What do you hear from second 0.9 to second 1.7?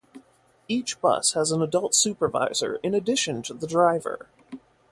bus has an